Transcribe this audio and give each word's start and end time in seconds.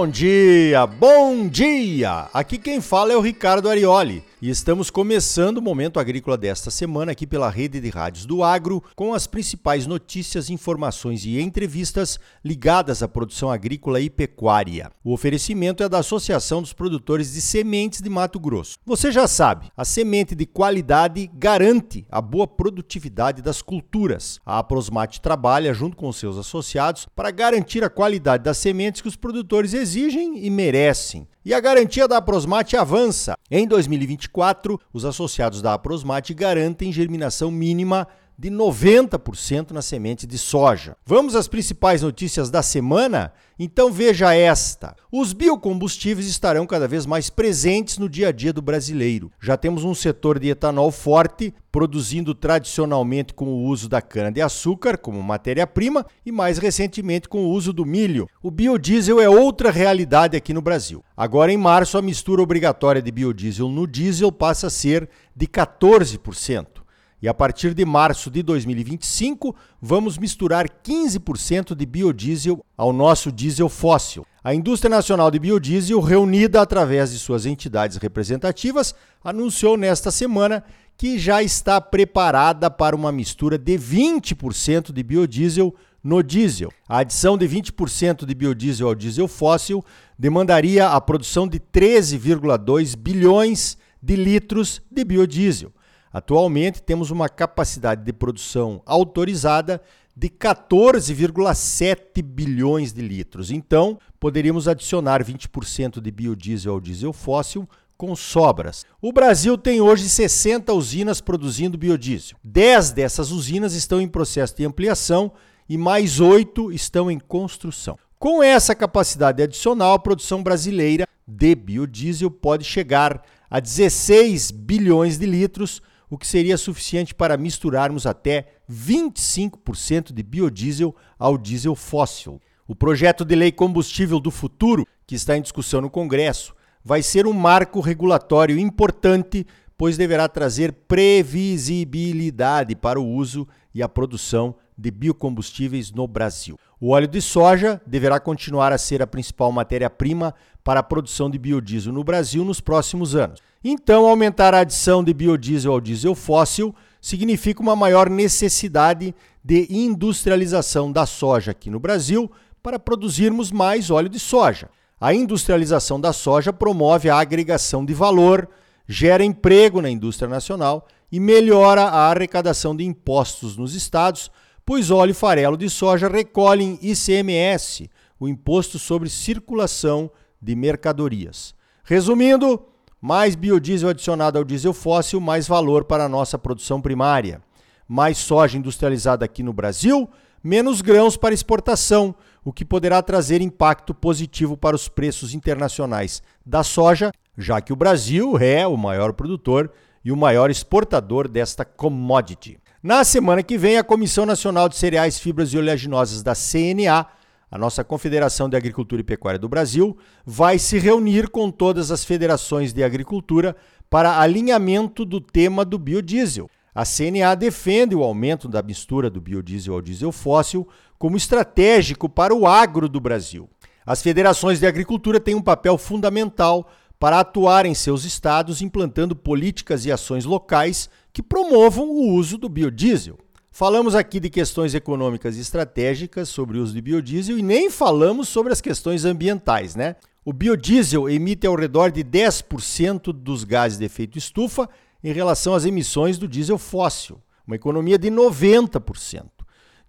Bom 0.00 0.08
dia, 0.08 0.86
bom 0.86 1.46
dia! 1.46 2.30
Aqui 2.32 2.56
quem 2.56 2.80
fala 2.80 3.12
é 3.12 3.16
o 3.16 3.20
Ricardo 3.20 3.68
Arioli 3.68 4.24
e 4.42 4.48
estamos 4.48 4.88
começando 4.88 5.58
o 5.58 5.62
Momento 5.62 6.00
Agrícola 6.00 6.38
desta 6.38 6.70
semana 6.70 7.12
aqui 7.12 7.26
pela 7.26 7.50
Rede 7.50 7.78
de 7.78 7.90
Rádios 7.90 8.24
do 8.24 8.42
Agro 8.42 8.82
com 8.96 9.12
as 9.12 9.26
principais 9.26 9.86
notícias, 9.86 10.48
informações 10.48 11.26
e 11.26 11.38
entrevistas 11.38 12.18
ligadas 12.42 13.02
à 13.02 13.08
produção 13.08 13.50
agrícola 13.50 14.00
e 14.00 14.08
pecuária. 14.08 14.90
O 15.04 15.12
oferecimento 15.12 15.82
é 15.82 15.88
da 15.90 15.98
Associação 15.98 16.62
dos 16.62 16.72
Produtores 16.72 17.34
de 17.34 17.40
Sementes 17.42 18.00
de 18.00 18.08
Mato 18.08 18.40
Grosso. 18.40 18.78
Você 18.86 19.12
já 19.12 19.28
sabe, 19.28 19.70
a 19.76 19.84
semente 19.84 20.34
de 20.34 20.46
qualidade 20.46 21.30
garante 21.34 22.06
a 22.10 22.22
boa 22.22 22.46
produtividade 22.46 23.42
das 23.42 23.60
culturas. 23.60 24.40
A 24.46 24.58
Aprosmate 24.58 25.20
trabalha 25.20 25.74
junto 25.74 25.98
com 25.98 26.10
seus 26.12 26.38
associados 26.38 27.06
para 27.14 27.30
garantir 27.30 27.84
a 27.84 27.90
qualidade 27.90 28.44
das 28.44 28.56
sementes 28.56 29.02
que 29.02 29.08
os 29.08 29.16
produtores 29.16 29.74
exigem 29.74 30.42
e 30.44 30.48
merecem. 30.48 31.28
E 31.42 31.54
a 31.54 31.60
garantia 31.60 32.06
da 32.06 32.18
Aprosmate 32.18 32.76
avança. 32.76 33.34
Em 33.50 33.66
2024, 33.66 34.78
os 34.92 35.06
associados 35.06 35.62
da 35.62 35.72
Aprosmate 35.72 36.34
garantem 36.34 36.92
germinação 36.92 37.50
mínima 37.50 38.06
de 38.40 38.50
90% 38.50 39.72
na 39.72 39.82
semente 39.82 40.26
de 40.26 40.38
soja. 40.38 40.96
Vamos 41.04 41.36
às 41.36 41.46
principais 41.46 42.00
notícias 42.00 42.50
da 42.50 42.62
semana? 42.62 43.34
Então 43.58 43.92
veja 43.92 44.34
esta: 44.34 44.96
os 45.12 45.34
biocombustíveis 45.34 46.26
estarão 46.26 46.66
cada 46.66 46.88
vez 46.88 47.04
mais 47.04 47.28
presentes 47.28 47.98
no 47.98 48.08
dia 48.08 48.28
a 48.28 48.32
dia 48.32 48.50
do 48.50 48.62
brasileiro. 48.62 49.30
Já 49.38 49.58
temos 49.58 49.84
um 49.84 49.94
setor 49.94 50.38
de 50.38 50.48
etanol 50.48 50.90
forte, 50.90 51.52
produzindo 51.70 52.34
tradicionalmente 52.34 53.34
com 53.34 53.44
o 53.44 53.64
uso 53.64 53.90
da 53.90 54.00
cana-de-açúcar 54.00 54.96
como 54.96 55.22
matéria-prima 55.22 56.06
e 56.24 56.32
mais 56.32 56.56
recentemente 56.56 57.28
com 57.28 57.44
o 57.44 57.50
uso 57.50 57.74
do 57.74 57.84
milho. 57.84 58.26
O 58.42 58.50
biodiesel 58.50 59.20
é 59.20 59.28
outra 59.28 59.70
realidade 59.70 60.34
aqui 60.34 60.54
no 60.54 60.62
Brasil. 60.62 61.04
Agora, 61.14 61.52
em 61.52 61.58
março, 61.58 61.98
a 61.98 62.02
mistura 62.02 62.40
obrigatória 62.40 63.02
de 63.02 63.12
biodiesel 63.12 63.68
no 63.68 63.86
diesel 63.86 64.32
passa 64.32 64.68
a 64.68 64.70
ser 64.70 65.10
de 65.36 65.46
14%. 65.46 66.79
E 67.22 67.28
a 67.28 67.34
partir 67.34 67.74
de 67.74 67.84
março 67.84 68.30
de 68.30 68.42
2025, 68.42 69.54
vamos 69.80 70.16
misturar 70.16 70.68
15% 70.68 71.74
de 71.74 71.84
biodiesel 71.84 72.64
ao 72.76 72.92
nosso 72.92 73.30
diesel 73.30 73.68
fóssil. 73.68 74.26
A 74.42 74.54
Indústria 74.54 74.88
Nacional 74.88 75.30
de 75.30 75.38
Biodiesel, 75.38 76.00
reunida 76.00 76.62
através 76.62 77.12
de 77.12 77.18
suas 77.18 77.44
entidades 77.44 77.98
representativas, 77.98 78.94
anunciou 79.22 79.76
nesta 79.76 80.10
semana 80.10 80.64
que 80.96 81.18
já 81.18 81.42
está 81.42 81.78
preparada 81.78 82.70
para 82.70 82.96
uma 82.96 83.12
mistura 83.12 83.58
de 83.58 83.78
20% 83.78 84.92
de 84.92 85.02
biodiesel 85.02 85.74
no 86.02 86.22
diesel. 86.22 86.72
A 86.88 86.98
adição 86.98 87.36
de 87.36 87.46
20% 87.46 88.24
de 88.24 88.34
biodiesel 88.34 88.88
ao 88.88 88.94
diesel 88.94 89.28
fóssil 89.28 89.84
demandaria 90.18 90.88
a 90.88 90.98
produção 91.00 91.46
de 91.46 91.60
13,2 91.60 92.96
bilhões 92.96 93.76
de 94.02 94.16
litros 94.16 94.80
de 94.90 95.04
biodiesel. 95.04 95.70
Atualmente 96.12 96.82
temos 96.82 97.10
uma 97.10 97.28
capacidade 97.28 98.04
de 98.04 98.12
produção 98.12 98.82
autorizada 98.84 99.80
de 100.16 100.28
14,7 100.28 102.22
bilhões 102.22 102.92
de 102.92 103.00
litros. 103.00 103.50
Então, 103.50 103.98
poderíamos 104.18 104.66
adicionar 104.66 105.24
20% 105.24 106.00
de 106.00 106.10
biodiesel 106.10 106.74
ao 106.74 106.80
diesel 106.80 107.12
fóssil 107.12 107.68
com 107.96 108.16
sobras. 108.16 108.84
O 109.00 109.12
Brasil 109.12 109.56
tem 109.56 109.80
hoje 109.80 110.08
60 110.08 110.72
usinas 110.72 111.20
produzindo 111.20 111.78
biodiesel. 111.78 112.36
10 112.42 112.92
dessas 112.92 113.30
usinas 113.30 113.74
estão 113.74 114.00
em 114.00 114.08
processo 114.08 114.56
de 114.56 114.64
ampliação 114.64 115.32
e 115.68 115.78
mais 115.78 116.18
8 116.18 116.72
estão 116.72 117.10
em 117.10 117.18
construção. 117.18 117.98
Com 118.18 118.42
essa 118.42 118.74
capacidade 118.74 119.42
adicional, 119.42 119.94
a 119.94 119.98
produção 119.98 120.42
brasileira 120.42 121.06
de 121.26 121.54
biodiesel 121.54 122.30
pode 122.30 122.64
chegar 122.64 123.22
a 123.48 123.60
16 123.60 124.50
bilhões 124.50 125.16
de 125.16 125.26
litros 125.26 125.80
o 126.10 126.18
que 126.18 126.26
seria 126.26 126.58
suficiente 126.58 127.14
para 127.14 127.36
misturarmos 127.36 128.04
até 128.04 128.48
25% 128.68 130.12
de 130.12 130.22
biodiesel 130.24 130.94
ao 131.16 131.38
diesel 131.38 131.76
fóssil. 131.76 132.42
O 132.66 132.74
projeto 132.74 133.24
de 133.24 133.36
lei 133.36 133.52
Combustível 133.52 134.18
do 134.18 134.30
Futuro, 134.30 134.84
que 135.06 135.14
está 135.14 135.36
em 135.36 135.42
discussão 135.42 135.80
no 135.80 135.88
Congresso, 135.88 136.52
vai 136.84 137.02
ser 137.02 137.26
um 137.26 137.32
marco 137.32 137.80
regulatório 137.80 138.58
importante, 138.58 139.46
pois 139.78 139.96
deverá 139.96 140.28
trazer 140.28 140.72
previsibilidade 140.72 142.74
para 142.74 143.00
o 143.00 143.08
uso 143.08 143.46
e 143.72 143.82
a 143.82 143.88
produção 143.88 144.56
de 144.76 144.90
biocombustíveis 144.90 145.92
no 145.92 146.08
Brasil. 146.08 146.58
O 146.80 146.90
óleo 146.90 147.06
de 147.06 147.20
soja 147.20 147.80
deverá 147.86 148.18
continuar 148.18 148.72
a 148.72 148.78
ser 148.78 149.02
a 149.02 149.06
principal 149.06 149.52
matéria-prima 149.52 150.34
para 150.64 150.80
a 150.80 150.82
produção 150.82 151.30
de 151.30 151.38
biodiesel 151.38 151.92
no 151.92 152.02
Brasil 152.02 152.44
nos 152.44 152.60
próximos 152.60 153.14
anos. 153.14 153.40
Então, 153.62 154.06
aumentar 154.06 154.54
a 154.54 154.60
adição 154.60 155.04
de 155.04 155.12
biodiesel 155.12 155.72
ao 155.72 155.80
diesel 155.80 156.14
fóssil 156.14 156.74
significa 157.00 157.60
uma 157.60 157.76
maior 157.76 158.08
necessidade 158.08 159.14
de 159.44 159.66
industrialização 159.70 160.90
da 160.90 161.04
soja 161.04 161.50
aqui 161.50 161.68
no 161.68 161.78
Brasil 161.78 162.30
para 162.62 162.78
produzirmos 162.78 163.52
mais 163.52 163.90
óleo 163.90 164.08
de 164.08 164.18
soja. 164.18 164.70
A 164.98 165.12
industrialização 165.12 166.00
da 166.00 166.12
soja 166.12 166.52
promove 166.52 167.10
a 167.10 167.18
agregação 167.18 167.84
de 167.84 167.92
valor, 167.92 168.48
gera 168.86 169.24
emprego 169.24 169.80
na 169.80 169.90
indústria 169.90 170.28
nacional 170.28 170.86
e 171.12 171.20
melhora 171.20 171.82
a 171.82 172.10
arrecadação 172.10 172.74
de 172.74 172.84
impostos 172.84 173.56
nos 173.56 173.74
estados, 173.74 174.30
pois 174.64 174.90
óleo 174.90 175.10
e 175.10 175.14
farelo 175.14 175.56
de 175.56 175.68
soja 175.68 176.08
recolhem 176.08 176.78
ICMS, 176.80 177.90
o 178.18 178.28
Imposto 178.28 178.78
sobre 178.78 179.08
Circulação 179.08 180.10
de 180.40 180.54
Mercadorias. 180.54 181.54
Resumindo, 181.82 182.69
mais 183.00 183.34
biodiesel 183.34 183.88
adicionado 183.88 184.38
ao 184.38 184.44
diesel 184.44 184.72
fóssil, 184.72 185.20
mais 185.20 185.48
valor 185.48 185.84
para 185.84 186.04
a 186.04 186.08
nossa 186.08 186.38
produção 186.38 186.80
primária. 186.80 187.40
Mais 187.88 188.18
soja 188.18 188.58
industrializada 188.58 189.24
aqui 189.24 189.42
no 189.42 189.52
Brasil, 189.52 190.08
menos 190.44 190.80
grãos 190.80 191.16
para 191.16 191.34
exportação, 191.34 192.14
o 192.44 192.52
que 192.52 192.64
poderá 192.64 193.02
trazer 193.02 193.40
impacto 193.40 193.94
positivo 193.94 194.56
para 194.56 194.76
os 194.76 194.88
preços 194.88 195.34
internacionais 195.34 196.22
da 196.44 196.62
soja, 196.62 197.10
já 197.36 197.60
que 197.60 197.72
o 197.72 197.76
Brasil 197.76 198.38
é 198.38 198.66
o 198.66 198.76
maior 198.76 199.12
produtor 199.12 199.70
e 200.04 200.12
o 200.12 200.16
maior 200.16 200.50
exportador 200.50 201.28
desta 201.28 201.64
commodity. 201.64 202.58
Na 202.82 203.04
semana 203.04 203.42
que 203.42 203.58
vem, 203.58 203.76
a 203.76 203.84
Comissão 203.84 204.24
Nacional 204.24 204.68
de 204.68 204.76
Cereais, 204.76 205.18
Fibras 205.18 205.52
e 205.52 205.58
Oleaginosas 205.58 206.22
da 206.22 206.34
CNA 206.34 207.06
a 207.50 207.58
nossa 207.58 207.82
Confederação 207.82 208.48
de 208.48 208.56
Agricultura 208.56 209.00
e 209.00 209.04
Pecuária 209.04 209.38
do 209.38 209.48
Brasil 209.48 209.96
vai 210.24 210.58
se 210.58 210.78
reunir 210.78 211.28
com 211.28 211.50
todas 211.50 211.90
as 211.90 212.04
federações 212.04 212.72
de 212.72 212.84
agricultura 212.84 213.56
para 213.88 214.20
alinhamento 214.20 215.04
do 215.04 215.20
tema 215.20 215.64
do 215.64 215.76
biodiesel. 215.76 216.48
A 216.72 216.84
CNA 216.84 217.34
defende 217.34 217.96
o 217.96 218.04
aumento 218.04 218.46
da 218.46 218.62
mistura 218.62 219.10
do 219.10 219.20
biodiesel 219.20 219.74
ao 219.74 219.82
diesel 219.82 220.12
fóssil 220.12 220.68
como 220.96 221.16
estratégico 221.16 222.08
para 222.08 222.32
o 222.32 222.46
agro 222.46 222.88
do 222.88 223.00
Brasil. 223.00 223.50
As 223.84 224.00
federações 224.00 224.60
de 224.60 224.66
agricultura 224.66 225.18
têm 225.18 225.34
um 225.34 225.42
papel 225.42 225.76
fundamental 225.76 226.70
para 227.00 227.18
atuar 227.18 227.66
em 227.66 227.74
seus 227.74 228.04
estados 228.04 228.62
implantando 228.62 229.16
políticas 229.16 229.84
e 229.84 229.90
ações 229.90 230.24
locais 230.24 230.88
que 231.12 231.22
promovam 231.22 231.88
o 231.88 232.12
uso 232.12 232.38
do 232.38 232.48
biodiesel. 232.48 233.18
Falamos 233.52 233.96
aqui 233.96 234.20
de 234.20 234.30
questões 234.30 234.74
econômicas 234.74 235.36
e 235.36 235.40
estratégicas 235.40 236.28
sobre 236.28 236.56
o 236.56 236.62
uso 236.62 236.72
de 236.72 236.80
biodiesel 236.80 237.36
e 237.36 237.42
nem 237.42 237.68
falamos 237.68 238.28
sobre 238.28 238.52
as 238.52 238.60
questões 238.60 239.04
ambientais, 239.04 239.74
né? 239.74 239.96
O 240.24 240.32
biodiesel 240.32 241.08
emite 241.08 241.46
ao 241.46 241.56
redor 241.56 241.90
de 241.90 242.04
10% 242.04 243.12
dos 243.12 243.42
gases 243.42 243.78
de 243.78 243.84
efeito 243.84 244.16
estufa 244.16 244.68
em 245.02 245.12
relação 245.12 245.52
às 245.52 245.64
emissões 245.64 246.16
do 246.16 246.28
diesel 246.28 246.58
fóssil, 246.58 247.20
uma 247.44 247.56
economia 247.56 247.98
de 247.98 248.08
90%. 248.08 249.24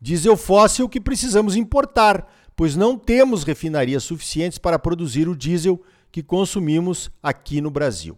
Diesel 0.01 0.35
fóssil 0.35 0.89
que 0.89 0.99
precisamos 0.99 1.55
importar, 1.55 2.27
pois 2.55 2.75
não 2.75 2.97
temos 2.97 3.43
refinarias 3.43 4.03
suficientes 4.03 4.57
para 4.57 4.79
produzir 4.79 5.29
o 5.29 5.35
diesel 5.35 5.79
que 6.11 6.23
consumimos 6.23 7.11
aqui 7.21 7.61
no 7.61 7.69
Brasil. 7.69 8.17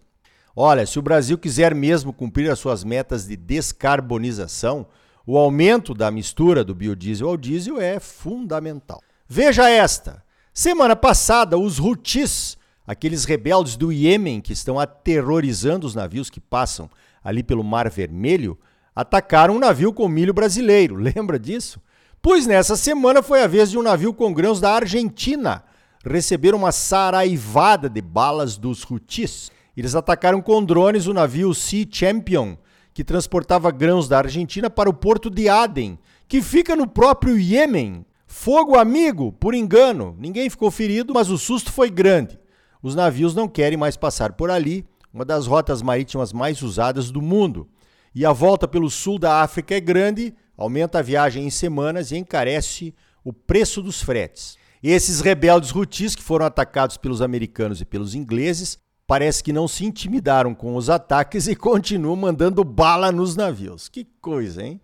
Olha, 0.55 0.85
se 0.85 0.97
o 0.97 1.01
Brasil 1.01 1.37
quiser 1.37 1.75
mesmo 1.75 2.13
cumprir 2.13 2.49
as 2.49 2.59
suas 2.59 2.83
metas 2.83 3.27
de 3.27 3.35
descarbonização, 3.35 4.87
o 5.25 5.37
aumento 5.37 5.93
da 5.93 6.11
mistura 6.11 6.63
do 6.63 6.75
biodiesel 6.75 7.29
ao 7.29 7.37
diesel 7.37 7.79
é 7.79 7.99
fundamental. 7.99 9.01
Veja 9.27 9.69
esta: 9.69 10.23
semana 10.53 10.95
passada, 10.95 11.57
os 11.57 11.79
Houthis, 11.79 12.57
aqueles 12.85 13.25
rebeldes 13.25 13.75
do 13.75 13.91
Iêmen 13.91 14.41
que 14.41 14.53
estão 14.53 14.79
aterrorizando 14.79 15.87
os 15.87 15.95
navios 15.95 16.29
que 16.29 16.39
passam 16.39 16.89
ali 17.23 17.41
pelo 17.41 17.63
Mar 17.63 17.89
Vermelho, 17.89 18.57
atacaram 18.95 19.55
um 19.55 19.59
navio 19.59 19.93
com 19.93 20.07
milho 20.07 20.33
brasileiro. 20.33 20.95
Lembra 21.01 21.39
disso? 21.39 21.81
Pois 22.21 22.45
nessa 22.45 22.75
semana 22.75 23.21
foi 23.21 23.43
a 23.43 23.47
vez 23.47 23.71
de 23.71 23.77
um 23.77 23.81
navio 23.81 24.13
com 24.13 24.33
grãos 24.33 24.59
da 24.59 24.73
Argentina 24.73 25.63
receber 26.05 26.53
uma 26.53 26.71
saraivada 26.71 27.89
de 27.89 28.01
balas 28.01 28.57
dos 28.57 28.89
Houthis. 28.89 29.51
Eles 29.75 29.95
atacaram 29.95 30.41
com 30.41 30.63
drones 30.63 31.07
o 31.07 31.13
navio 31.13 31.53
Sea 31.53 31.87
Champion, 31.89 32.57
que 32.93 33.03
transportava 33.03 33.71
grãos 33.71 34.07
da 34.07 34.19
Argentina 34.19 34.69
para 34.69 34.89
o 34.89 34.93
porto 34.93 35.29
de 35.29 35.49
Aden, 35.49 35.97
que 36.27 36.41
fica 36.41 36.75
no 36.75 36.87
próprio 36.87 37.37
Iêmen. 37.37 38.05
Fogo 38.27 38.77
amigo, 38.77 39.31
por 39.31 39.53
engano. 39.53 40.15
Ninguém 40.19 40.49
ficou 40.49 40.69
ferido, 40.69 41.13
mas 41.13 41.29
o 41.29 41.37
susto 41.37 41.71
foi 41.71 41.89
grande. 41.89 42.39
Os 42.81 42.95
navios 42.95 43.33
não 43.33 43.47
querem 43.47 43.77
mais 43.77 43.95
passar 43.95 44.33
por 44.33 44.49
ali, 44.49 44.85
uma 45.13 45.23
das 45.23 45.47
rotas 45.47 45.81
marítimas 45.81 46.33
mais 46.33 46.61
usadas 46.61 47.11
do 47.11 47.21
mundo. 47.21 47.67
E 48.13 48.25
a 48.25 48.31
volta 48.31 48.67
pelo 48.67 48.89
sul 48.89 49.17
da 49.17 49.41
África 49.41 49.75
é 49.75 49.79
grande, 49.79 50.33
aumenta 50.57 50.99
a 50.99 51.01
viagem 51.01 51.45
em 51.45 51.49
semanas 51.49 52.11
e 52.11 52.17
encarece 52.17 52.93
o 53.23 53.31
preço 53.31 53.81
dos 53.81 54.01
fretes. 54.01 54.57
Esses 54.81 55.21
rebeldes 55.21 55.69
rutis 55.69 56.15
que 56.15 56.21
foram 56.21 56.45
atacados 56.45 56.97
pelos 56.97 57.21
americanos 57.21 57.79
e 57.79 57.85
pelos 57.85 58.13
ingleses 58.13 58.77
parece 59.07 59.43
que 59.43 59.53
não 59.53 59.67
se 59.67 59.85
intimidaram 59.85 60.53
com 60.53 60.75
os 60.75 60.89
ataques 60.89 61.47
e 61.47 61.55
continuam 61.57 62.15
mandando 62.15 62.63
bala 62.63 63.11
nos 63.11 63.35
navios. 63.35 63.87
Que 63.89 64.05
coisa, 64.21 64.63
hein? 64.63 64.79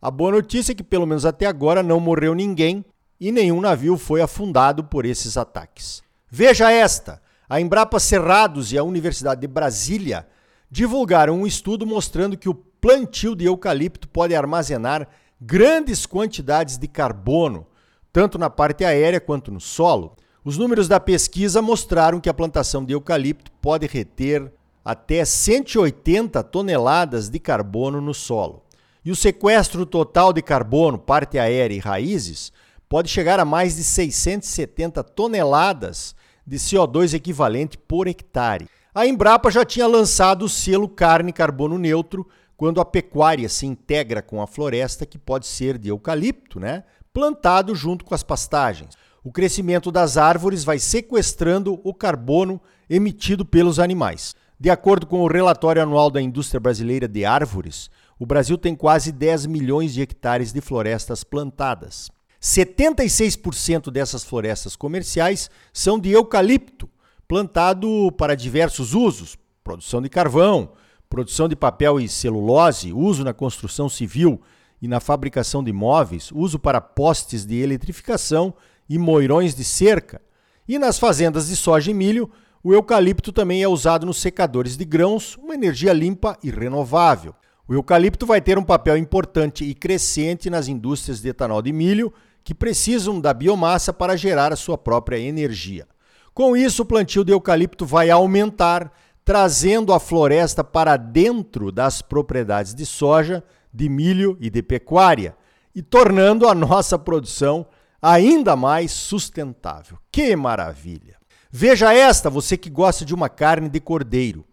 A 0.00 0.10
boa 0.10 0.32
notícia 0.32 0.72
é 0.72 0.74
que, 0.74 0.82
pelo 0.82 1.06
menos 1.06 1.24
até 1.24 1.46
agora, 1.46 1.82
não 1.82 2.00
morreu 2.00 2.34
ninguém 2.34 2.84
e 3.20 3.30
nenhum 3.30 3.60
navio 3.60 3.96
foi 3.96 4.20
afundado 4.20 4.82
por 4.84 5.04
esses 5.04 5.36
ataques. 5.36 6.02
Veja 6.28 6.70
esta: 6.70 7.22
a 7.48 7.60
Embrapa 7.60 8.00
Cerrados 8.00 8.72
e 8.72 8.78
a 8.78 8.82
Universidade 8.82 9.40
de 9.40 9.46
Brasília 9.46 10.26
divulgaram 10.70 11.38
um 11.38 11.46
estudo 11.46 11.86
mostrando 11.86 12.36
que 12.36 12.48
o 12.48 12.54
plantio 12.54 13.36
de 13.36 13.44
eucalipto 13.44 14.08
pode 14.08 14.34
armazenar 14.34 15.08
grandes 15.40 16.04
quantidades 16.06 16.78
de 16.78 16.88
carbono 16.88 17.66
tanto 18.12 18.38
na 18.38 18.50
parte 18.50 18.84
aérea 18.84 19.20
quanto 19.20 19.50
no 19.50 19.60
solo. 19.60 20.14
Os 20.44 20.58
números 20.58 20.88
da 20.88 20.98
pesquisa 20.98 21.62
mostraram 21.62 22.20
que 22.20 22.28
a 22.28 22.34
plantação 22.34 22.84
de 22.84 22.92
eucalipto 22.92 23.52
pode 23.60 23.86
reter 23.86 24.52
até 24.84 25.24
180 25.24 26.42
toneladas 26.42 27.28
de 27.28 27.38
carbono 27.38 28.00
no 28.00 28.12
solo. 28.12 28.64
E 29.04 29.12
o 29.12 29.16
sequestro 29.16 29.86
total 29.86 30.32
de 30.32 30.42
carbono, 30.42 30.98
parte 30.98 31.38
aérea 31.38 31.76
e 31.76 31.78
raízes, 31.78 32.52
pode 32.88 33.08
chegar 33.08 33.38
a 33.38 33.44
mais 33.44 33.76
de 33.76 33.84
670 33.84 35.04
toneladas 35.04 36.16
de 36.44 36.56
CO2 36.56 37.14
equivalente 37.14 37.78
por 37.78 38.08
hectare. 38.08 38.68
A 38.92 39.06
Embrapa 39.06 39.48
já 39.48 39.64
tinha 39.64 39.86
lançado 39.86 40.44
o 40.44 40.48
selo 40.48 40.88
carne 40.88 41.32
carbono 41.32 41.78
neutro 41.78 42.28
quando 42.56 42.80
a 42.80 42.84
pecuária 42.84 43.48
se 43.48 43.64
integra 43.64 44.20
com 44.20 44.42
a 44.42 44.48
floresta, 44.48 45.06
que 45.06 45.18
pode 45.18 45.46
ser 45.46 45.78
de 45.78 45.88
eucalipto, 45.88 46.58
né? 46.58 46.82
plantado 47.12 47.74
junto 47.74 48.04
com 48.04 48.14
as 48.14 48.22
pastagens. 48.22 48.96
O 49.24 49.30
crescimento 49.30 49.92
das 49.92 50.16
árvores 50.16 50.64
vai 50.64 50.80
sequestrando 50.80 51.80
o 51.84 51.94
carbono 51.94 52.60
emitido 52.90 53.44
pelos 53.44 53.78
animais. 53.78 54.34
De 54.58 54.68
acordo 54.68 55.06
com 55.06 55.20
o 55.20 55.28
relatório 55.28 55.80
anual 55.80 56.10
da 56.10 56.20
indústria 56.20 56.58
brasileira 56.58 57.06
de 57.06 57.24
árvores, 57.24 57.88
o 58.18 58.26
Brasil 58.26 58.58
tem 58.58 58.74
quase 58.74 59.12
10 59.12 59.46
milhões 59.46 59.94
de 59.94 60.02
hectares 60.02 60.52
de 60.52 60.60
florestas 60.60 61.22
plantadas. 61.22 62.10
76% 62.40 63.92
dessas 63.92 64.24
florestas 64.24 64.74
comerciais 64.74 65.48
são 65.72 66.00
de 66.00 66.10
eucalipto, 66.10 66.90
plantado 67.28 68.10
para 68.18 68.34
diversos 68.34 68.92
usos: 68.92 69.36
produção 69.62 70.02
de 70.02 70.08
carvão, 70.08 70.72
produção 71.08 71.48
de 71.48 71.54
papel 71.54 72.00
e 72.00 72.08
celulose, 72.08 72.92
uso 72.92 73.22
na 73.22 73.32
construção 73.32 73.88
civil, 73.88 74.40
e 74.82 74.88
na 74.88 74.98
fabricação 74.98 75.62
de 75.62 75.72
móveis, 75.72 76.32
uso 76.32 76.58
para 76.58 76.80
postes 76.80 77.46
de 77.46 77.54
eletrificação 77.60 78.52
e 78.92 78.98
moirões 78.98 79.54
de 79.54 79.64
cerca. 79.64 80.20
E 80.68 80.78
nas 80.78 80.98
fazendas 80.98 81.48
de 81.48 81.56
soja 81.56 81.90
e 81.90 81.94
milho, 81.94 82.30
o 82.62 82.74
eucalipto 82.74 83.32
também 83.32 83.62
é 83.62 83.66
usado 83.66 84.04
nos 84.04 84.20
secadores 84.20 84.76
de 84.76 84.84
grãos, 84.84 85.34
uma 85.38 85.54
energia 85.54 85.94
limpa 85.94 86.38
e 86.42 86.50
renovável. 86.50 87.34
O 87.66 87.72
eucalipto 87.72 88.26
vai 88.26 88.38
ter 88.42 88.58
um 88.58 88.62
papel 88.62 88.98
importante 88.98 89.64
e 89.64 89.74
crescente 89.74 90.50
nas 90.50 90.68
indústrias 90.68 91.22
de 91.22 91.30
etanol 91.30 91.62
de 91.62 91.72
milho, 91.72 92.12
que 92.44 92.54
precisam 92.54 93.18
da 93.18 93.32
biomassa 93.32 93.94
para 93.94 94.14
gerar 94.14 94.52
a 94.52 94.56
sua 94.56 94.76
própria 94.76 95.18
energia. 95.18 95.88
Com 96.34 96.54
isso, 96.54 96.82
o 96.82 96.86
plantio 96.86 97.24
de 97.24 97.32
eucalipto 97.32 97.86
vai 97.86 98.10
aumentar, 98.10 98.92
trazendo 99.24 99.90
a 99.94 99.98
floresta 99.98 100.62
para 100.62 100.98
dentro 100.98 101.72
das 101.72 102.02
propriedades 102.02 102.74
de 102.74 102.84
soja, 102.84 103.42
de 103.72 103.88
milho 103.88 104.36
e 104.38 104.50
de 104.50 104.62
pecuária 104.62 105.34
e 105.74 105.80
tornando 105.80 106.46
a 106.46 106.54
nossa 106.54 106.98
produção 106.98 107.66
ainda 108.02 108.56
mais 108.56 108.90
sustentável. 108.90 109.96
Que 110.10 110.34
maravilha! 110.34 111.16
Veja 111.50 111.94
esta, 111.94 112.28
você 112.28 112.56
que 112.56 112.68
gosta 112.68 113.04
de 113.04 113.14
uma 113.14 113.28
carne 113.28 113.68
de 113.68 113.78
cordeiro. 113.78 114.44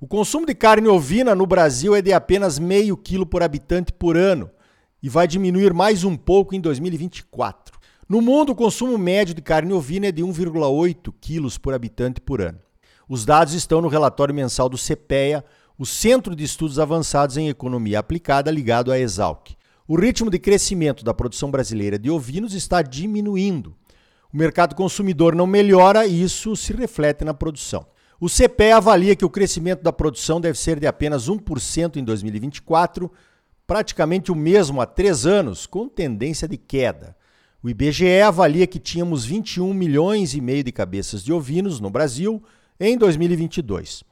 O 0.00 0.06
consumo 0.06 0.44
de 0.44 0.54
carne 0.54 0.88
ovina 0.88 1.34
no 1.34 1.46
Brasil 1.46 1.96
é 1.96 2.02
de 2.02 2.12
apenas 2.12 2.58
meio 2.58 2.96
quilo 2.96 3.24
por 3.24 3.42
habitante 3.42 3.92
por 3.92 4.16
ano 4.16 4.50
e 5.02 5.08
vai 5.08 5.26
diminuir 5.26 5.72
mais 5.72 6.04
um 6.04 6.16
pouco 6.16 6.54
em 6.54 6.60
2024. 6.60 7.78
No 8.08 8.20
mundo, 8.20 8.52
o 8.52 8.54
consumo 8.54 8.96
médio 8.98 9.34
de 9.34 9.42
carne 9.42 9.72
ovina 9.72 10.06
é 10.06 10.12
de 10.12 10.22
1,8 10.22 11.12
quilos 11.20 11.58
por 11.58 11.74
habitante 11.74 12.20
por 12.20 12.40
ano. 12.40 12.58
Os 13.08 13.24
dados 13.24 13.54
estão 13.54 13.80
no 13.80 13.88
relatório 13.88 14.34
mensal 14.34 14.68
do 14.68 14.76
CPEA, 14.76 15.44
o 15.78 15.86
Centro 15.86 16.34
de 16.34 16.44
Estudos 16.44 16.78
Avançados 16.78 17.36
em 17.36 17.48
Economia 17.48 18.00
Aplicada 18.00 18.50
ligado 18.50 18.90
à 18.90 18.98
Exalc. 18.98 19.57
O 19.90 19.98
ritmo 19.98 20.28
de 20.28 20.38
crescimento 20.38 21.02
da 21.02 21.14
produção 21.14 21.50
brasileira 21.50 21.98
de 21.98 22.10
ovinos 22.10 22.52
está 22.52 22.82
diminuindo. 22.82 23.74
O 24.30 24.36
mercado 24.36 24.74
consumidor 24.74 25.34
não 25.34 25.46
melhora 25.46 26.06
e 26.06 26.22
isso 26.22 26.54
se 26.54 26.74
reflete 26.74 27.24
na 27.24 27.32
produção. 27.32 27.86
O 28.20 28.28
CPE 28.28 28.72
avalia 28.72 29.16
que 29.16 29.24
o 29.24 29.30
crescimento 29.30 29.82
da 29.82 29.90
produção 29.90 30.42
deve 30.42 30.58
ser 30.58 30.78
de 30.78 30.86
apenas 30.86 31.26
1% 31.26 31.96
em 31.96 32.04
2024, 32.04 33.10
praticamente 33.66 34.30
o 34.30 34.34
mesmo 34.34 34.82
há 34.82 34.84
três 34.84 35.24
anos, 35.24 35.64
com 35.64 35.88
tendência 35.88 36.46
de 36.46 36.58
queda. 36.58 37.16
O 37.62 37.70
IBGE 37.70 38.20
avalia 38.20 38.66
que 38.66 38.78
tínhamos 38.78 39.24
21 39.24 39.72
milhões 39.72 40.34
e 40.34 40.40
meio 40.42 40.64
de 40.64 40.70
cabeças 40.70 41.24
de 41.24 41.32
ovinos 41.32 41.80
no 41.80 41.88
Brasil 41.88 42.42
em 42.78 42.98
2022. 42.98 44.04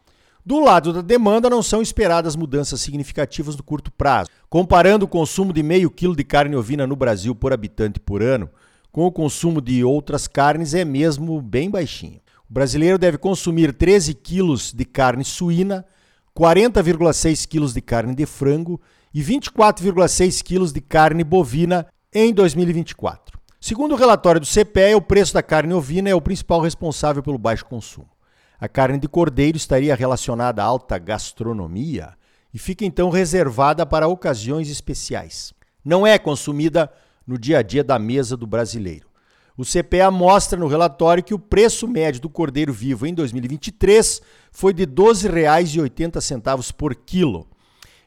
Do 0.47 0.61
lado 0.61 0.93
da 0.93 1.01
demanda, 1.03 1.51
não 1.51 1.61
são 1.61 1.83
esperadas 1.83 2.37
mudanças 2.37 2.81
significativas 2.81 3.57
no 3.57 3.65
curto 3.65 3.91
prazo. 3.91 4.31
Comparando 4.49 5.05
o 5.05 5.09
consumo 5.09 5.53
de 5.53 5.61
meio 5.61 5.91
quilo 5.91 6.15
de 6.15 6.23
carne 6.23 6.55
ovina 6.55 6.87
no 6.87 6.95
Brasil 6.95 7.35
por 7.35 7.53
habitante 7.53 7.99
por 7.99 8.23
ano 8.23 8.49
com 8.93 9.05
o 9.05 9.11
consumo 9.11 9.61
de 9.61 9.83
outras 9.83 10.29
carnes, 10.29 10.73
é 10.73 10.85
mesmo 10.85 11.43
bem 11.43 11.69
baixinho. 11.69 12.21
O 12.49 12.55
brasileiro 12.55 12.97
deve 12.97 13.19
consumir 13.19 13.75
13 13.75 14.15
quilos 14.15 14.73
de 14.73 14.85
carne 14.85 15.25
suína, 15.25 15.85
40,6 16.33 17.45
quilos 17.45 17.75
de 17.75 17.81
carne 17.81 18.15
de 18.15 18.25
frango 18.25 18.81
e 19.13 19.21
24,6 19.21 20.45
quilos 20.45 20.73
de 20.73 20.81
carne 20.81 21.25
bovina 21.25 21.89
em 22.15 22.33
2024. 22.33 23.37
Segundo 23.61 23.95
o 23.95 23.97
relatório 23.97 24.41
do 24.41 24.47
CPE, 24.47 24.95
o 24.95 25.03
preço 25.03 25.35
da 25.35 25.43
carne 25.43 25.75
ovina 25.75 26.09
é 26.09 26.15
o 26.15 26.21
principal 26.21 26.61
responsável 26.61 27.21
pelo 27.21 27.37
baixo 27.37 27.65
consumo. 27.65 28.16
A 28.59 28.69
carne 28.69 28.99
de 28.99 29.07
cordeiro 29.07 29.57
estaria 29.57 29.95
relacionada 29.95 30.63
à 30.63 30.65
alta 30.65 30.99
gastronomia 30.99 32.15
e 32.55 32.59
fica 32.59 32.87
então 32.87 33.11
reservada 33.11 33.85
para 33.85 34.09
ocasiões 34.09 34.71
especiais. 34.71 35.53
Não 35.85 36.07
é 36.07 36.19
consumida 36.19 36.91
no 37.27 37.39
dia 37.39 37.59
a 37.59 37.63
dia 37.63 37.85
da 37.85 37.99
mesa 37.99 38.37
do 38.37 38.47
brasileiro. 38.47 39.09
O 39.59 39.65
CPA 39.65 40.11
mostra 40.11 40.59
no 40.59 40.69
relatório 40.69 41.23
que 41.23 41.35
o 41.35 41.39
preço 41.39 41.87
médio 41.87 42.21
do 42.21 42.31
cordeiro 42.31 42.73
vivo 42.73 43.07
em 43.07 43.13
2023 43.13 44.23
foi 44.51 44.73
de 44.73 44.85
R$ 44.85 44.93
12,80 44.93 46.73
por 46.73 46.95
quilo. 46.95 47.47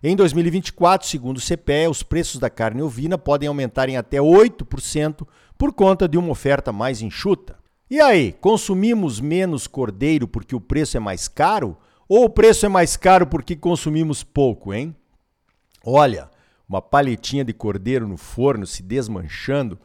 Em 0.01 0.15
2024, 0.15 1.07
segundo 1.07 1.37
o 1.37 1.41
CPE, 1.41 1.87
os 1.89 2.01
preços 2.01 2.39
da 2.39 2.49
carne 2.49 2.81
ovina 2.81 3.17
podem 3.17 3.49
aumentar 3.49 3.89
em 3.89 3.97
até 3.97 4.17
8% 4.17 5.27
por 5.57 5.73
conta 5.73 6.07
de 6.07 6.17
uma 6.17 6.31
oferta 6.31 6.71
mais 6.71 7.01
enxuta. 7.01 7.58
E 7.89 7.99
aí, 7.99 8.33
consumimos 8.33 9.19
menos 9.19 9.65
cordeiro 9.65 10.27
porque 10.27 10.55
o 10.55 10.61
preço 10.61 10.95
é 10.95 10.99
mais 10.99 11.27
caro? 11.27 11.75
Ou 12.07 12.25
o 12.25 12.29
preço 12.29 12.65
é 12.65 12.69
mais 12.69 12.95
caro 12.95 13.25
porque 13.25 13.55
consumimos 13.55 14.23
pouco, 14.23 14.71
hein? 14.71 14.95
Olha, 15.83 16.29
uma 16.67 16.83
paletinha 16.83 17.43
de 17.43 17.51
cordeiro 17.51 18.07
no 18.07 18.15
forno 18.15 18.67
se 18.67 18.83
desmanchando, 18.83 19.79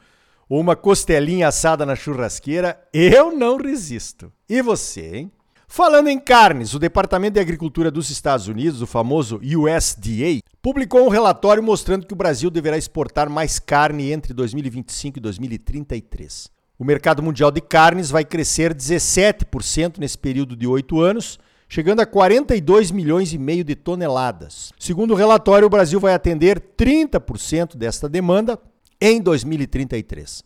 ou 0.48 0.60
uma 0.60 0.76
costelinha 0.76 1.48
assada 1.48 1.86
na 1.86 1.96
churrasqueira, 1.96 2.78
eu 2.92 3.34
não 3.34 3.56
resisto. 3.56 4.30
E 4.46 4.60
você, 4.60 5.16
hein? 5.16 5.32
Falando 5.66 6.08
em 6.08 6.20
carnes, 6.20 6.74
o 6.74 6.78
Departamento 6.78 7.34
de 7.34 7.40
Agricultura 7.40 7.90
dos 7.90 8.10
Estados 8.10 8.48
Unidos, 8.48 8.82
o 8.82 8.86
famoso 8.86 9.40
USDA, 9.42 10.40
publicou 10.60 11.06
um 11.06 11.08
relatório 11.08 11.62
mostrando 11.62 12.06
que 12.06 12.12
o 12.12 12.16
Brasil 12.16 12.50
deverá 12.50 12.76
exportar 12.76 13.30
mais 13.30 13.58
carne 13.58 14.12
entre 14.12 14.34
2025 14.34 15.18
e 15.18 15.20
2033. 15.22 16.53
O 16.76 16.84
mercado 16.84 17.22
mundial 17.22 17.52
de 17.52 17.60
carnes 17.60 18.10
vai 18.10 18.24
crescer 18.24 18.74
17% 18.74 19.98
nesse 19.98 20.18
período 20.18 20.56
de 20.56 20.66
oito 20.66 21.00
anos, 21.00 21.38
chegando 21.68 22.00
a 22.00 22.06
42 22.06 22.90
milhões 22.90 23.32
e 23.32 23.38
meio 23.38 23.62
de 23.62 23.76
toneladas. 23.76 24.72
Segundo 24.76 25.12
o 25.12 25.16
relatório, 25.16 25.66
o 25.66 25.70
Brasil 25.70 26.00
vai 26.00 26.14
atender 26.14 26.60
30% 26.76 27.76
desta 27.76 28.08
demanda 28.08 28.58
em 29.00 29.20
2033. 29.20 30.42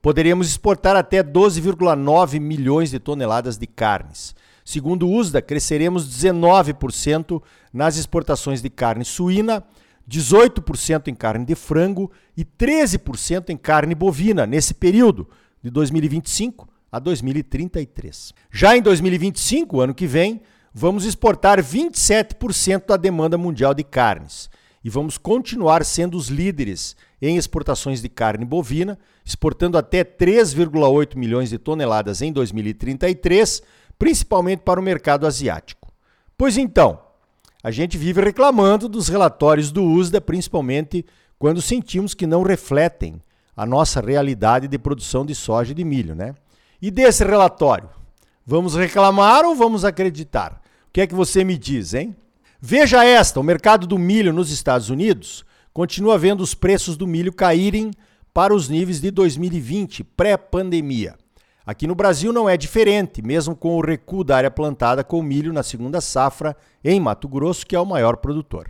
Poderíamos 0.00 0.48
exportar 0.48 0.94
até 0.94 1.20
12,9 1.20 2.38
milhões 2.38 2.92
de 2.92 3.00
toneladas 3.00 3.58
de 3.58 3.66
carnes. 3.66 4.36
Segundo 4.64 5.08
o 5.08 5.16
USDA, 5.16 5.42
cresceremos 5.42 6.08
19% 6.08 7.42
nas 7.72 7.96
exportações 7.96 8.62
de 8.62 8.70
carne 8.70 9.04
suína, 9.04 9.64
18% 10.08 11.08
em 11.08 11.14
carne 11.14 11.44
de 11.44 11.56
frango 11.56 12.08
e 12.36 12.44
13% 12.44 13.50
em 13.50 13.56
carne 13.56 13.96
bovina 13.96 14.46
nesse 14.46 14.74
período 14.74 15.28
de 15.62 15.70
2025 15.70 16.68
a 16.90 16.98
2033. 16.98 18.34
Já 18.50 18.76
em 18.76 18.82
2025, 18.82 19.80
ano 19.80 19.94
que 19.94 20.06
vem, 20.06 20.42
vamos 20.74 21.04
exportar 21.04 21.62
27% 21.62 22.86
da 22.86 22.96
demanda 22.96 23.38
mundial 23.38 23.72
de 23.72 23.84
carnes 23.84 24.50
e 24.84 24.90
vamos 24.90 25.16
continuar 25.16 25.84
sendo 25.84 26.16
os 26.16 26.28
líderes 26.28 26.96
em 27.20 27.36
exportações 27.36 28.02
de 28.02 28.08
carne 28.08 28.44
bovina, 28.44 28.98
exportando 29.24 29.78
até 29.78 30.02
3,8 30.02 31.16
milhões 31.16 31.50
de 31.50 31.58
toneladas 31.58 32.20
em 32.20 32.32
2033, 32.32 33.62
principalmente 33.98 34.60
para 34.60 34.80
o 34.80 34.82
mercado 34.82 35.26
asiático. 35.26 35.92
Pois 36.36 36.56
então, 36.56 36.98
a 37.62 37.70
gente 37.70 37.96
vive 37.96 38.20
reclamando 38.20 38.88
dos 38.88 39.08
relatórios 39.08 39.70
do 39.70 39.84
USDA, 39.84 40.20
principalmente 40.20 41.06
quando 41.38 41.62
sentimos 41.62 42.12
que 42.12 42.26
não 42.26 42.42
refletem 42.42 43.22
a 43.56 43.66
nossa 43.66 44.00
realidade 44.00 44.68
de 44.68 44.78
produção 44.78 45.24
de 45.24 45.34
soja 45.34 45.72
e 45.72 45.74
de 45.74 45.84
milho, 45.84 46.14
né? 46.14 46.34
E 46.80 46.90
desse 46.90 47.24
relatório, 47.24 47.88
vamos 48.46 48.74
reclamar 48.74 49.44
ou 49.44 49.54
vamos 49.54 49.84
acreditar? 49.84 50.60
O 50.88 50.92
que 50.92 51.00
é 51.00 51.06
que 51.06 51.14
você 51.14 51.44
me 51.44 51.56
diz, 51.56 51.94
hein? 51.94 52.16
Veja 52.60 53.04
esta: 53.04 53.40
o 53.40 53.42
mercado 53.42 53.86
do 53.86 53.98
milho 53.98 54.32
nos 54.32 54.50
Estados 54.50 54.90
Unidos 54.90 55.44
continua 55.72 56.18
vendo 56.18 56.40
os 56.40 56.54
preços 56.54 56.96
do 56.96 57.06
milho 57.06 57.32
caírem 57.32 57.90
para 58.32 58.54
os 58.54 58.68
níveis 58.68 59.00
de 59.00 59.10
2020, 59.10 60.04
pré-pandemia. 60.04 61.14
Aqui 61.64 61.86
no 61.86 61.94
Brasil 61.94 62.32
não 62.32 62.48
é 62.48 62.56
diferente, 62.56 63.22
mesmo 63.22 63.54
com 63.54 63.76
o 63.76 63.80
recuo 63.80 64.24
da 64.24 64.36
área 64.36 64.50
plantada 64.50 65.04
com 65.04 65.22
milho 65.22 65.52
na 65.52 65.62
segunda 65.62 66.00
safra 66.00 66.56
em 66.82 66.98
Mato 66.98 67.28
Grosso, 67.28 67.66
que 67.66 67.76
é 67.76 67.80
o 67.80 67.86
maior 67.86 68.16
produtor. 68.16 68.68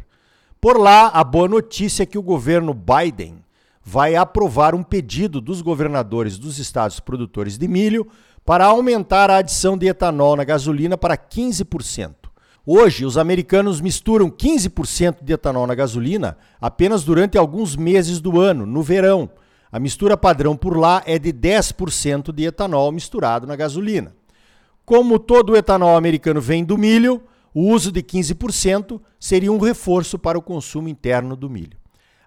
Por 0.61 0.79
lá, 0.79 1.09
a 1.09 1.25
boa 1.25 1.49
notícia 1.49 2.03
é 2.03 2.07
que 2.07 2.19
o 2.19 2.23
governo 2.23 2.75
Biden 2.75 3.42
vai 3.85 4.15
aprovar 4.15 4.75
um 4.75 4.83
pedido 4.83 5.41
dos 5.41 5.61
governadores 5.61 6.39
dos 6.39 6.59
estados 6.59 7.01
produtores 7.01 7.59
de 7.59 7.67
milho 7.67 8.07
para 8.45 8.67
aumentar 8.67 9.31
a 9.31 9.39
adição 9.39 9.77
de 9.77 9.87
etanol 9.87 10.37
na 10.37 10.45
gasolina 10.45 10.97
para 10.97 11.17
15%. 11.17 12.15
Hoje, 12.65 13.05
os 13.05 13.19
americanos 13.19 13.81
misturam 13.81 14.31
15% 14.31 15.25
de 15.25 15.33
etanol 15.33 15.67
na 15.67 15.75
gasolina 15.75 16.37
apenas 16.61 17.03
durante 17.03 17.37
alguns 17.37 17.75
meses 17.75 18.21
do 18.21 18.41
ano, 18.41 18.65
no 18.65 18.83
verão. 18.83 19.29
A 19.71 19.81
mistura 19.81 20.17
padrão 20.17 20.57
por 20.57 20.77
lá 20.77 21.03
é 21.05 21.19
de 21.19 21.33
10% 21.33 22.33
de 22.33 22.45
etanol 22.45 22.93
misturado 22.93 23.47
na 23.47 23.57
gasolina. 23.57 24.15
Como 24.85 25.19
todo 25.19 25.51
o 25.51 25.57
etanol 25.57 25.97
americano 25.97 26.41
vem 26.41 26.65
do 26.65 26.79
milho, 26.79 27.23
o 27.53 27.69
uso 27.69 27.91
de 27.91 28.03
15% 28.03 29.01
seria 29.19 29.53
um 29.53 29.59
reforço 29.59 30.19
para 30.19 30.39
o 30.39 30.43
consumo 30.43 30.89
interno 30.89 31.35
do 31.35 31.51
milho. 31.51 31.82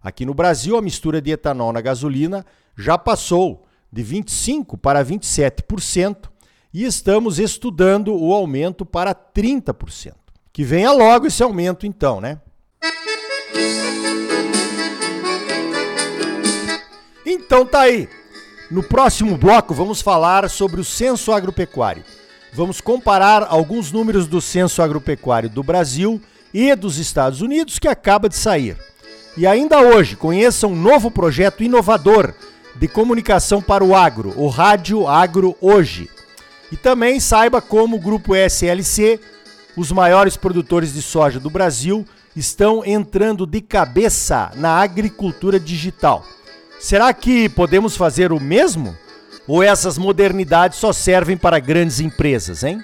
Aqui 0.05 0.23
no 0.23 0.35
Brasil, 0.35 0.77
a 0.77 0.83
mistura 0.83 1.19
de 1.19 1.31
etanol 1.31 1.73
na 1.73 1.81
gasolina 1.81 2.45
já 2.77 2.95
passou 2.95 3.65
de 3.91 4.03
25% 4.03 4.77
para 4.77 5.03
27% 5.03 6.29
e 6.71 6.85
estamos 6.85 7.39
estudando 7.39 8.15
o 8.15 8.31
aumento 8.31 8.85
para 8.85 9.15
30%. 9.15 10.13
Que 10.53 10.63
venha 10.63 10.91
logo 10.91 11.25
esse 11.25 11.41
aumento, 11.41 11.87
então, 11.87 12.21
né? 12.21 12.39
Então 17.25 17.65
tá 17.65 17.79
aí. 17.81 18.07
No 18.69 18.83
próximo 18.83 19.35
bloco 19.35 19.73
vamos 19.73 20.03
falar 20.03 20.47
sobre 20.51 20.79
o 20.79 20.85
censo 20.85 21.31
agropecuário. 21.31 22.03
Vamos 22.53 22.79
comparar 22.79 23.41
alguns 23.49 23.91
números 23.91 24.27
do 24.27 24.39
censo 24.39 24.83
agropecuário 24.83 25.49
do 25.49 25.63
Brasil 25.63 26.21
e 26.53 26.75
dos 26.75 26.99
Estados 26.99 27.41
Unidos 27.41 27.79
que 27.79 27.87
acaba 27.87 28.29
de 28.29 28.35
sair. 28.35 28.77
E 29.37 29.45
ainda 29.45 29.81
hoje, 29.81 30.15
conheça 30.15 30.65
um 30.65 30.75
novo 30.75 31.11
projeto 31.11 31.63
inovador 31.63 32.33
de 32.75 32.87
comunicação 32.87 33.61
para 33.61 33.83
o 33.83 33.95
agro, 33.95 34.33
o 34.37 34.47
Rádio 34.47 35.07
Agro 35.07 35.55
Hoje. 35.59 36.09
E 36.71 36.77
também 36.77 37.19
saiba 37.19 37.61
como 37.61 37.97
o 37.97 37.99
grupo 37.99 38.35
SLC, 38.35 39.19
os 39.75 39.91
maiores 39.91 40.37
produtores 40.37 40.93
de 40.93 41.01
soja 41.01 41.39
do 41.39 41.49
Brasil, 41.49 42.05
estão 42.35 42.83
entrando 42.85 43.45
de 43.45 43.61
cabeça 43.61 44.51
na 44.55 44.79
agricultura 44.81 45.59
digital. 45.59 46.25
Será 46.79 47.13
que 47.13 47.49
podemos 47.49 47.95
fazer 47.95 48.31
o 48.31 48.39
mesmo? 48.39 48.95
Ou 49.47 49.61
essas 49.61 49.97
modernidades 49.97 50.79
só 50.79 50.91
servem 50.91 51.37
para 51.37 51.59
grandes 51.59 51.99
empresas, 51.99 52.63
hein? 52.63 52.83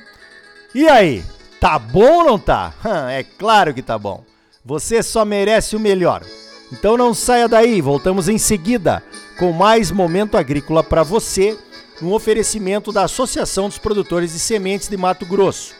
E 0.75 0.87
aí, 0.87 1.23
tá 1.59 1.77
bom 1.79 2.19
ou 2.19 2.25
não 2.25 2.39
tá? 2.39 2.73
É 3.09 3.23
claro 3.23 3.73
que 3.73 3.81
tá 3.81 3.97
bom. 3.97 4.23
Você 4.63 5.01
só 5.01 5.25
merece 5.25 5.75
o 5.75 5.79
melhor. 5.79 6.23
Então 6.71 6.95
não 6.95 7.13
saia 7.13 7.47
daí, 7.47 7.81
voltamos 7.81 8.29
em 8.29 8.37
seguida 8.37 9.03
com 9.37 9.51
mais 9.51 9.91
momento 9.91 10.37
agrícola 10.37 10.83
para 10.83 11.03
você, 11.03 11.57
um 12.01 12.13
oferecimento 12.13 12.91
da 12.91 13.03
Associação 13.03 13.67
dos 13.67 13.77
Produtores 13.77 14.33
de 14.33 14.39
Sementes 14.39 14.87
de 14.87 14.95
Mato 14.95 15.25
Grosso. 15.25 15.73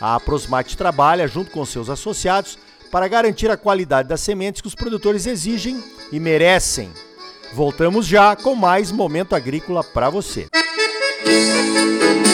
A 0.00 0.14
Aprosmate 0.14 0.76
trabalha 0.76 1.26
junto 1.26 1.50
com 1.50 1.64
seus 1.66 1.90
associados 1.90 2.56
para 2.90 3.08
garantir 3.08 3.50
a 3.50 3.56
qualidade 3.56 4.08
das 4.08 4.20
sementes 4.20 4.60
que 4.60 4.68
os 4.68 4.74
produtores 4.74 5.26
exigem 5.26 5.82
e 6.12 6.20
merecem. 6.20 6.90
Voltamos 7.52 8.06
já 8.06 8.36
com 8.36 8.54
mais 8.54 8.92
momento 8.92 9.34
agrícola 9.34 9.82
para 9.82 10.08
você. 10.08 10.48
Música 11.26 12.27